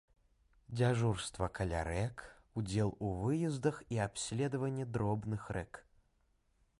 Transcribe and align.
Дзяжурства 0.77 1.49
каля 1.57 1.81
рэк, 1.87 2.23
удзел 2.61 2.89
у 3.09 3.13
выездах 3.25 3.75
і 3.97 4.03
абследаванне 4.09 4.85
дробных 4.97 5.41
рэк. 5.59 5.73